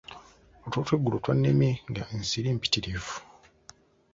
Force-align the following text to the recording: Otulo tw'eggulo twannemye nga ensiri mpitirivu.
Otulo 0.63 0.81
tw'eggulo 0.87 1.15
twannemye 1.23 1.71
nga 1.89 2.03
ensiri 2.15 2.47
mpitirivu. 2.57 3.15